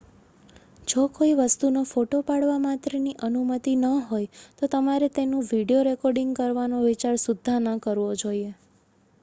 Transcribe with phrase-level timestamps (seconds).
[0.87, 6.77] જો કોઈ વસ્તુનો ફોટો પાડવા માત્રની અનુમતિ ન હોય તો તમારે તેનું વિડિયો રેકૉર્ડિંગ કરવાનો
[6.83, 8.49] વિચાર સુદ્ધાં ન કરવો જોઈએ